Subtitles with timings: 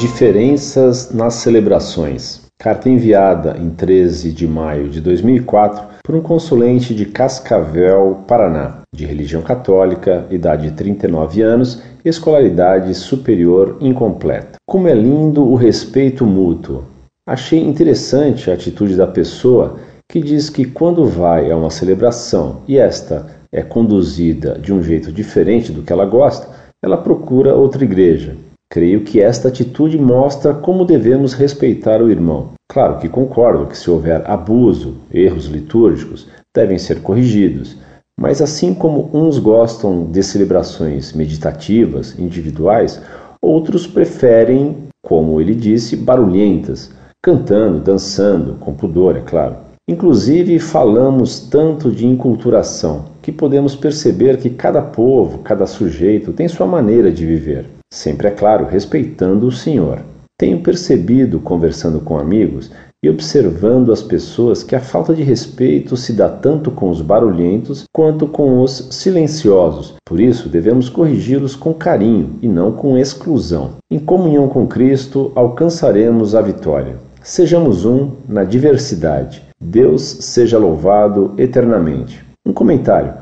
[0.00, 2.40] diferenças nas celebrações.
[2.58, 9.04] Carta enviada em 13 de maio de 2004 por um consulente de Cascavel, Paraná, de
[9.04, 14.56] religião católica, idade de 39 anos, escolaridade superior incompleta.
[14.66, 16.84] Como é lindo o respeito mútuo.
[17.28, 19.78] Achei interessante a atitude da pessoa
[20.10, 25.12] que diz que quando vai a uma celebração e esta é conduzida de um jeito
[25.12, 26.48] diferente do que ela gosta,
[26.82, 28.34] ela procura outra igreja.
[28.72, 32.50] Creio que esta atitude mostra como devemos respeitar o irmão.
[32.70, 37.76] Claro que concordo que se houver abuso, erros litúrgicos, devem ser corrigidos,
[38.16, 43.02] mas assim como uns gostam de celebrações meditativas, individuais,
[43.42, 49.56] outros preferem, como ele disse, barulhentas, cantando, dançando, com pudor, é claro.
[49.88, 56.68] Inclusive, falamos tanto de inculturação que podemos perceber que cada povo, cada sujeito tem sua
[56.68, 60.02] maneira de viver, sempre, é claro, respeitando o Senhor.
[60.38, 62.70] Tenho percebido, conversando com amigos
[63.02, 67.84] e observando as pessoas, que a falta de respeito se dá tanto com os barulhentos
[67.92, 69.94] quanto com os silenciosos.
[70.04, 73.72] Por isso, devemos corrigi-los com carinho e não com exclusão.
[73.90, 76.96] Em comunhão com Cristo, alcançaremos a vitória.
[77.22, 79.42] Sejamos um na diversidade.
[79.60, 82.24] Deus seja louvado eternamente.
[82.46, 83.12] Um comentário.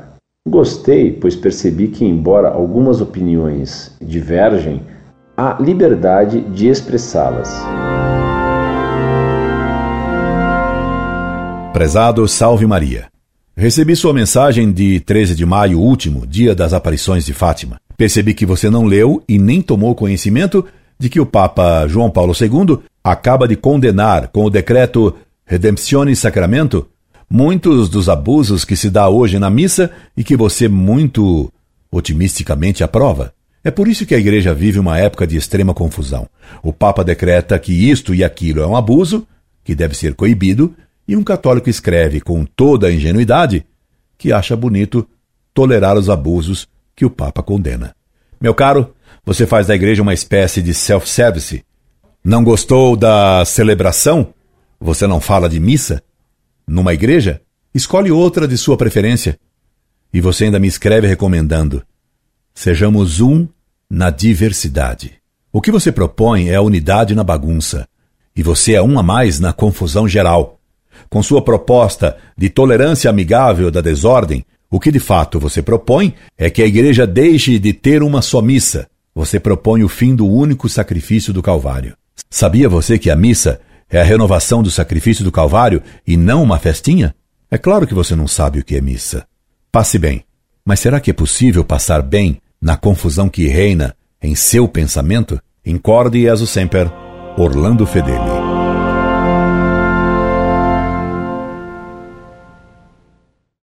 [0.49, 4.81] Gostei, pois percebi que, embora algumas opiniões divergem,
[5.37, 7.53] há liberdade de expressá-las.
[11.71, 13.05] Prezado Salve Maria.
[13.55, 17.79] Recebi sua mensagem de 13 de maio último, dia das aparições de Fátima.
[17.95, 20.65] Percebi que você não leu e nem tomou conhecimento
[20.97, 26.87] de que o Papa João Paulo II acaba de condenar com o decreto Redemptione Sacramento
[27.29, 31.51] muitos dos abusos que se dá hoje na missa e que você muito
[31.91, 33.33] otimisticamente aprova.
[33.63, 36.27] É por isso que a igreja vive uma época de extrema confusão.
[36.63, 39.27] O Papa decreta que isto e aquilo é um abuso,
[39.63, 40.73] que deve ser coibido,
[41.07, 43.65] e um católico escreve com toda a ingenuidade
[44.17, 45.07] que acha bonito
[45.53, 47.95] tolerar os abusos que o Papa condena.
[48.39, 48.93] Meu caro,
[49.25, 51.63] você faz da igreja uma espécie de self-service.
[52.23, 54.33] Não gostou da celebração?
[54.79, 56.01] Você não fala de missa?
[56.69, 57.41] Numa igreja?
[57.73, 59.39] Escolhe outra de sua preferência.
[60.13, 61.81] E você ainda me escreve recomendando:
[62.53, 63.47] Sejamos um
[63.89, 65.13] na diversidade.
[65.51, 67.87] O que você propõe é a unidade na bagunça.
[68.35, 70.59] E você é um a mais na confusão geral.
[71.09, 76.51] Com sua proposta de tolerância amigável da desordem, o que de fato você propõe é
[76.51, 80.69] que a igreja deixe de ter uma só missa, você propõe o fim do único
[80.69, 81.97] sacrifício do Calvário.
[82.29, 86.59] Sabia você que a missa é a renovação do sacrifício do Calvário e não uma
[86.59, 87.15] festinha?
[87.49, 89.25] É claro que você não sabe o que é missa.
[89.71, 90.23] Passe bem.
[90.63, 95.41] Mas será que é possível passar bem na confusão que reina em seu pensamento?
[95.65, 96.91] Incorde e aso semper,
[97.37, 98.38] Orlando Fedeli.